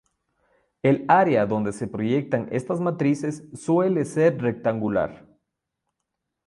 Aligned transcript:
El 0.81 1.05
área 1.09 1.45
donde 1.45 1.71
se 1.71 1.87
proyectan 1.87 2.47
estas 2.51 2.79
matrices 2.79 3.43
suele 3.53 4.03
ser 4.05 4.41
rectangular. 4.41 5.27